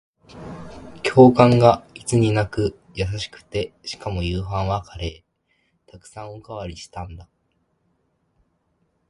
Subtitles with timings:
[1.03, 5.99] 教官がいつになく優しくて、しかも夕飯はカレー。
[6.03, 7.29] 沢山おかわりしたんだ。